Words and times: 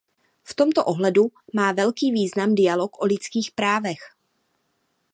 V 0.43 0.53
tomto 0.53 0.85
ohledu 0.85 1.31
má 1.53 1.71
velký 1.71 2.11
význam 2.11 2.55
dialog 2.55 3.01
o 3.01 3.05
lidských 3.05 3.51
právech. 3.51 3.99